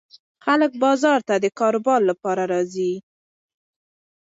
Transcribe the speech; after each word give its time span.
خلک 0.45 0.71
بازار 0.83 1.19
ته 1.27 1.35
د 1.43 1.45
کاروبار 1.59 2.01
لپاره 2.09 2.43
راځي. 2.53 2.91